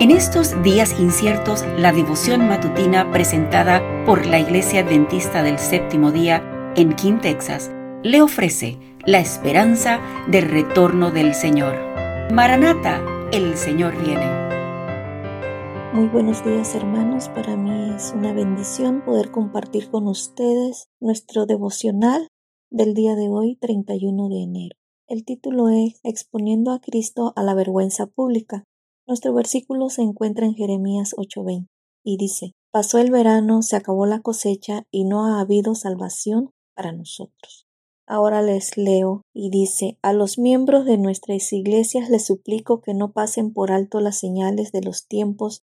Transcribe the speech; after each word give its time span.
En 0.00 0.12
estos 0.12 0.62
días 0.62 1.00
inciertos, 1.00 1.64
la 1.76 1.90
devoción 1.90 2.46
matutina 2.46 3.10
presentada 3.10 3.82
por 4.06 4.26
la 4.26 4.38
Iglesia 4.38 4.82
Adventista 4.82 5.42
del 5.42 5.58
Séptimo 5.58 6.12
Día 6.12 6.72
en 6.76 6.94
King, 6.94 7.18
Texas, 7.20 7.72
le 8.04 8.22
ofrece 8.22 8.78
la 9.06 9.18
esperanza 9.18 9.98
del 10.28 10.48
retorno 10.48 11.10
del 11.10 11.34
Señor. 11.34 11.74
Maranata, 12.32 13.02
el 13.32 13.56
Señor 13.56 14.00
viene. 14.00 14.24
Muy 15.92 16.06
buenos 16.06 16.44
días 16.44 16.76
hermanos, 16.76 17.28
para 17.30 17.56
mí 17.56 17.92
es 17.96 18.12
una 18.14 18.32
bendición 18.32 19.04
poder 19.04 19.32
compartir 19.32 19.90
con 19.90 20.06
ustedes 20.06 20.86
nuestro 21.00 21.44
devocional 21.44 22.28
del 22.70 22.94
día 22.94 23.16
de 23.16 23.28
hoy, 23.28 23.56
31 23.56 24.28
de 24.28 24.42
enero. 24.44 24.76
El 25.08 25.24
título 25.24 25.70
es 25.70 25.98
Exponiendo 26.04 26.70
a 26.70 26.78
Cristo 26.78 27.32
a 27.34 27.42
la 27.42 27.54
vergüenza 27.54 28.06
pública. 28.06 28.67
Nuestro 29.08 29.32
versículo 29.32 29.88
se 29.88 30.02
encuentra 30.02 30.44
en 30.44 30.54
Jeremías 30.54 31.14
8:20 31.16 31.66
y 32.04 32.18
dice, 32.18 32.52
Pasó 32.70 32.98
el 32.98 33.10
verano, 33.10 33.62
se 33.62 33.74
acabó 33.74 34.04
la 34.04 34.20
cosecha 34.20 34.84
y 34.90 35.06
no 35.06 35.24
ha 35.24 35.40
habido 35.40 35.74
salvación 35.74 36.50
para 36.74 36.92
nosotros. 36.92 37.66
Ahora 38.06 38.42
les 38.42 38.76
leo 38.76 39.22
y 39.32 39.48
dice, 39.48 39.98
a 40.02 40.12
los 40.12 40.38
miembros 40.38 40.84
de 40.84 40.98
nuestras 40.98 41.50
iglesias 41.54 42.10
les 42.10 42.26
suplico 42.26 42.82
que 42.82 42.92
no 42.92 43.12
pasen 43.12 43.54
por 43.54 43.72
alto 43.72 44.00
las 44.00 44.18
señales 44.18 44.72
de 44.72 44.82
los 44.82 45.06
tiempos 45.06 45.62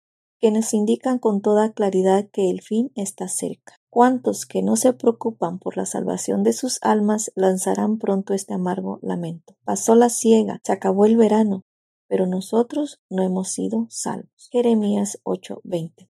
que 0.40 0.50
nos 0.50 0.72
indican 0.72 1.18
con 1.18 1.42
toda 1.42 1.72
claridad 1.72 2.28
que 2.32 2.48
el 2.48 2.62
fin 2.62 2.90
está 2.94 3.28
cerca. 3.28 3.76
¿Cuántos 3.90 4.46
que 4.46 4.62
no 4.62 4.76
se 4.76 4.94
preocupan 4.94 5.58
por 5.58 5.76
la 5.76 5.84
salvación 5.84 6.42
de 6.42 6.54
sus 6.54 6.78
almas 6.80 7.32
lanzarán 7.34 7.98
pronto 7.98 8.32
este 8.32 8.54
amargo 8.54 8.98
lamento? 9.02 9.54
Pasó 9.64 9.94
la 9.94 10.08
ciega, 10.08 10.60
se 10.64 10.72
acabó 10.72 11.04
el 11.04 11.16
verano, 11.16 11.64
pero 12.08 12.26
nosotros 12.26 13.00
no 13.10 13.22
hemos 13.22 13.48
sido 13.48 13.86
salvos. 13.90 14.48
Jeremías 14.50 15.18
8:20. 15.24 16.08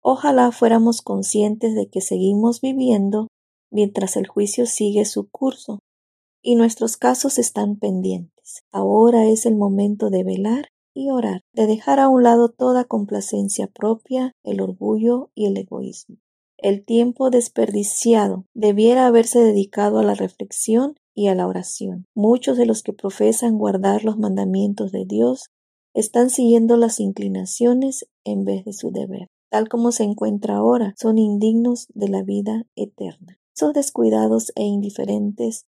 Ojalá 0.00 0.52
fuéramos 0.52 1.02
conscientes 1.02 1.74
de 1.74 1.88
que 1.88 2.00
seguimos 2.00 2.60
viviendo 2.60 3.28
mientras 3.70 4.16
el 4.16 4.26
juicio 4.26 4.66
sigue 4.66 5.04
su 5.04 5.28
curso 5.28 5.80
y 6.42 6.54
nuestros 6.54 6.96
casos 6.96 7.38
están 7.38 7.76
pendientes. 7.76 8.62
Ahora 8.70 9.26
es 9.26 9.46
el 9.46 9.56
momento 9.56 10.10
de 10.10 10.22
velar 10.22 10.68
y 10.94 11.10
orar, 11.10 11.42
de 11.52 11.66
dejar 11.66 11.98
a 11.98 12.08
un 12.08 12.22
lado 12.22 12.48
toda 12.48 12.84
complacencia 12.84 13.66
propia, 13.66 14.32
el 14.44 14.60
orgullo 14.60 15.30
y 15.34 15.46
el 15.46 15.56
egoísmo. 15.56 16.16
El 16.56 16.84
tiempo 16.84 17.28
desperdiciado 17.30 18.46
debiera 18.54 19.06
haberse 19.06 19.40
dedicado 19.40 19.98
a 19.98 20.02
la 20.02 20.14
reflexión 20.14 20.96
y 21.16 21.26
a 21.26 21.34
la 21.34 21.48
oración. 21.48 22.06
Muchos 22.14 22.56
de 22.56 22.66
los 22.66 22.84
que 22.84 22.92
profesan 22.92 23.58
guardar 23.58 24.04
los 24.04 24.18
mandamientos 24.18 24.92
de 24.92 25.04
Dios 25.04 25.46
están 25.94 26.30
siguiendo 26.30 26.76
las 26.76 27.00
inclinaciones 27.00 28.06
en 28.22 28.44
vez 28.44 28.64
de 28.64 28.72
su 28.72 28.92
deber. 28.92 29.26
Tal 29.50 29.68
como 29.68 29.90
se 29.90 30.04
encuentra 30.04 30.56
ahora, 30.56 30.94
son 30.96 31.18
indignos 31.18 31.88
de 31.94 32.08
la 32.08 32.22
vida 32.22 32.66
eterna. 32.76 33.40
Son 33.54 33.72
descuidados 33.72 34.52
e 34.54 34.62
indiferentes 34.62 35.66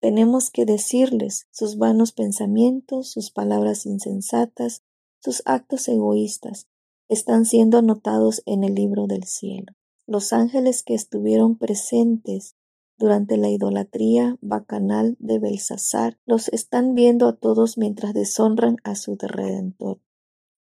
tenemos 0.00 0.50
que 0.50 0.66
decirles 0.66 1.46
sus 1.50 1.78
vanos 1.78 2.12
pensamientos, 2.12 3.10
sus 3.10 3.30
palabras 3.30 3.86
insensatas, 3.86 4.82
sus 5.20 5.42
actos 5.46 5.88
egoístas, 5.88 6.66
están 7.08 7.44
siendo 7.44 7.78
anotados 7.78 8.42
en 8.46 8.64
el 8.64 8.74
libro 8.74 9.06
del 9.06 9.24
cielo. 9.24 9.72
Los 10.06 10.32
ángeles 10.32 10.82
que 10.82 10.94
estuvieron 10.94 11.56
presentes 11.56 12.56
durante 12.96 13.36
la 13.36 13.48
idolatría 13.48 14.36
bacanal 14.40 15.16
de 15.18 15.38
Belsasar 15.38 16.18
los 16.26 16.48
están 16.48 16.94
viendo 16.94 17.26
a 17.28 17.36
todos 17.36 17.76
mientras 17.78 18.14
deshonran 18.14 18.76
a 18.84 18.94
su 18.94 19.16
redentor 19.20 20.00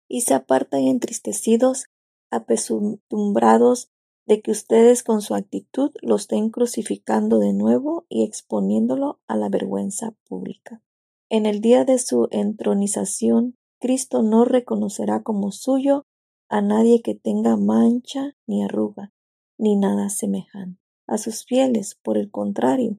y 0.07 0.21
se 0.21 0.33
apartan 0.33 0.81
entristecidos, 0.81 1.85
apesumbrados 2.31 3.89
de 4.25 4.41
que 4.41 4.51
ustedes 4.51 5.03
con 5.03 5.21
su 5.21 5.35
actitud 5.35 5.91
lo 6.01 6.15
estén 6.15 6.49
crucificando 6.49 7.39
de 7.39 7.53
nuevo 7.53 8.05
y 8.09 8.23
exponiéndolo 8.23 9.19
a 9.27 9.37
la 9.37 9.49
vergüenza 9.49 10.15
pública. 10.27 10.81
En 11.29 11.45
el 11.45 11.61
día 11.61 11.85
de 11.85 11.97
su 11.97 12.27
entronización, 12.31 13.55
Cristo 13.79 14.23
no 14.23 14.43
reconocerá 14.43 15.23
como 15.23 15.51
suyo 15.51 16.05
a 16.49 16.61
nadie 16.61 17.01
que 17.01 17.15
tenga 17.15 17.57
mancha 17.57 18.35
ni 18.47 18.63
arruga, 18.63 19.13
ni 19.57 19.75
nada 19.75 20.09
semejante. 20.09 20.86
A 21.07 21.17
sus 21.17 21.45
fieles, 21.45 21.95
por 22.03 22.17
el 22.17 22.29
contrario, 22.29 22.97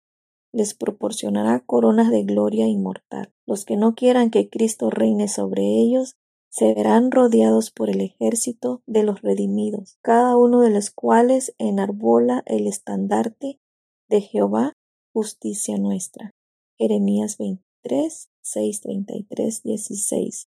les 0.52 0.74
proporcionará 0.74 1.60
coronas 1.60 2.10
de 2.10 2.24
gloria 2.24 2.66
inmortal. 2.66 3.32
Los 3.46 3.64
que 3.64 3.76
no 3.76 3.94
quieran 3.94 4.30
que 4.30 4.48
Cristo 4.48 4.90
reine 4.90 5.28
sobre 5.28 5.62
ellos 5.62 6.14
se 6.50 6.72
verán 6.74 7.10
rodeados 7.10 7.70
por 7.70 7.90
el 7.90 8.00
ejército 8.00 8.82
de 8.86 9.02
los 9.02 9.20
redimidos, 9.20 9.98
cada 10.02 10.36
uno 10.36 10.60
de 10.60 10.70
los 10.70 10.90
cuales 10.90 11.54
enarbola 11.58 12.42
el 12.46 12.66
estandarte 12.66 13.60
de 14.08 14.20
Jehová, 14.22 14.72
justicia 15.12 15.76
nuestra. 15.76 16.30
Jeremías 16.78 17.36
23, 17.36 18.28
6, 18.40 18.80
33, 18.80 19.62
16. 19.62 20.48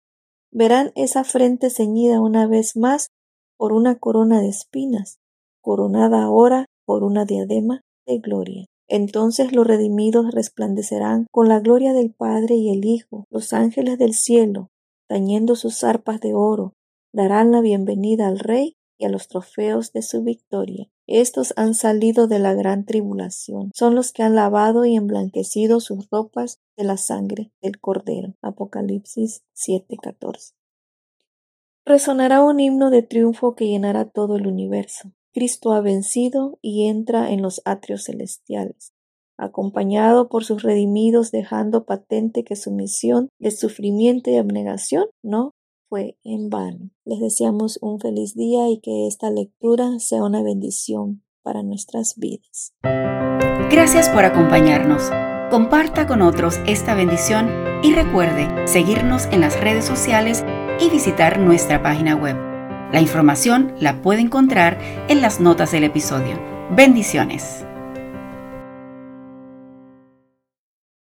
Verán 0.51 0.91
esa 0.95 1.23
frente 1.25 1.69
ceñida 1.69 2.22
una 2.22 2.47
vez 2.47 2.78
más 2.78 3.07
por 3.57 3.73
una 3.73 4.00
corona 4.00 4.39
de 4.41 4.50
espinas, 4.50 5.19
coronada 5.62 6.23
ahora 6.23 6.66
por 6.91 7.03
una 7.03 7.24
diadema 7.25 7.81
de 8.06 8.19
gloria. 8.19 8.66
Entonces 8.88 9.53
los 9.53 9.66
redimidos 9.66 10.31
resplandecerán 10.31 11.28
con 11.31 11.47
la 11.47 11.62
gloria 11.62 11.94
del 11.94 12.13
Padre 12.13 12.56
y 12.56 12.69
el 12.69 12.84
Hijo. 12.84 13.25
Los 13.29 13.53
ángeles 13.53 13.97
del 13.97 14.13
cielo 14.13 14.72
tañendo 15.12 15.57
sus 15.57 15.84
arpas 15.84 16.22
de 16.22 16.34
oro, 16.34 16.74
darán 17.12 17.51
la 17.51 17.59
bienvenida 17.59 18.30
al 18.30 18.40
rey 18.40 18.78
y 18.97 19.03
a 19.03 19.09
los 19.09 19.28
trofeos 19.28 19.91
de 19.91 20.03
su 20.03 20.24
victoria. 20.24 20.90
Estos 21.06 21.53
han 21.57 21.74
salido 21.74 22.28
de 22.28 22.40
la 22.40 22.53
gran 22.53 22.85
tribulación, 22.85 23.72
son 23.75 23.94
los 23.94 24.13
que 24.13 24.24
han 24.24 24.35
lavado 24.35 24.85
y 24.85 24.96
emblanquecido 24.96 25.81
sus 25.81 26.09
ropas 26.09 26.62
de 26.78 26.85
la 26.85 26.96
sangre 26.96 27.51
del 27.62 27.78
Cordero. 27.81 28.35
Apocalipsis 28.41 29.44
7:14. 29.53 30.53
Resonará 31.84 32.41
un 32.41 32.62
himno 32.62 32.90
de 32.90 33.01
triunfo 33.01 33.53
que 33.56 33.68
llenará 33.68 34.06
todo 34.06 34.38
el 34.38 34.47
universo. 34.47 35.12
Cristo 35.34 35.74
ha 35.74 35.81
vencido 35.81 36.59
y 36.62 36.88
entra 36.88 37.31
en 37.31 37.42
los 37.42 37.62
atrios 37.66 38.06
celestiales 38.06 38.94
acompañado 39.42 40.30
por 40.30 40.46
sus 40.46 40.62
redimidos, 40.62 41.31
dejando 41.31 41.86
patente 41.86 42.44
que 42.44 42.56
su 42.56 42.72
misión 42.72 43.30
de 43.40 43.52
sufrimiento 43.52 44.30
y 44.30 44.38
abnegación 44.38 45.06
no 45.24 45.56
fue 45.90 46.16
en 46.24 46.50
vano. 46.50 46.92
Les 47.06 47.19
deseamos 47.19 47.80
un 47.81 48.00
feliz 48.00 48.36
día 48.36 48.69
y 48.69 48.80
que 48.80 49.08
esta 49.08 49.30
lectura 49.31 50.00
sea 50.00 50.24
una 50.24 50.44
bendición 50.44 51.24
para 51.42 51.63
nuestras 51.63 52.16
vidas. 52.18 52.74
Gracias 53.72 54.09
por 54.09 54.25
acompañarnos. 54.25 55.09
Comparta 55.50 56.08
con 56.08 56.22
otros 56.22 56.58
esta 56.68 56.94
bendición 56.94 57.50
y 57.84 57.94
recuerde 57.94 58.68
seguirnos 58.68 59.25
en 59.31 59.42
las 59.42 59.59
redes 59.59 59.86
sociales 59.86 60.46
y 60.80 60.90
visitar 60.90 61.40
nuestra 61.40 61.81
página 61.81 62.16
web. 62.16 62.50
La 62.91 63.00
información 63.00 63.74
la 63.79 64.02
puede 64.02 64.19
encontrar 64.19 64.78
en 65.07 65.22
las 65.22 65.40
notas 65.40 65.72
del 65.72 65.85
episodio. 65.85 66.38
Bendiciones. 66.72 67.66